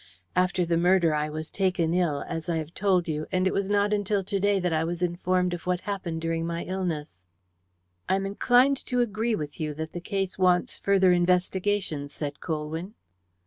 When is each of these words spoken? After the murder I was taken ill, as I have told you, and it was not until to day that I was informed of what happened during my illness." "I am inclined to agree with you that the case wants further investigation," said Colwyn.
After 0.35 0.65
the 0.65 0.77
murder 0.77 1.13
I 1.13 1.29
was 1.29 1.51
taken 1.51 1.93
ill, 1.93 2.23
as 2.27 2.49
I 2.49 2.55
have 2.57 2.73
told 2.73 3.07
you, 3.07 3.27
and 3.31 3.45
it 3.45 3.53
was 3.53 3.69
not 3.69 3.93
until 3.93 4.23
to 4.23 4.39
day 4.39 4.59
that 4.59 4.73
I 4.73 4.83
was 4.83 5.03
informed 5.03 5.53
of 5.53 5.67
what 5.67 5.81
happened 5.81 6.21
during 6.21 6.43
my 6.43 6.63
illness." 6.63 7.23
"I 8.09 8.15
am 8.15 8.25
inclined 8.25 8.83
to 8.87 8.99
agree 9.01 9.35
with 9.35 9.59
you 9.59 9.75
that 9.75 9.91
the 9.93 10.01
case 10.01 10.39
wants 10.39 10.79
further 10.79 11.11
investigation," 11.11 12.07
said 12.07 12.39
Colwyn. 12.39 12.95